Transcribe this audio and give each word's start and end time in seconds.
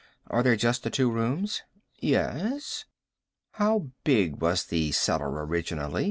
Are 0.31 0.41
there 0.41 0.55
just 0.55 0.81
the 0.81 0.89
two 0.89 1.11
rooms?" 1.11 1.61
"Yes." 1.99 2.85
"How 3.51 3.89
big 4.03 4.41
was 4.41 4.63
the 4.65 4.91
cellar 4.93 5.45
originally? 5.45 5.99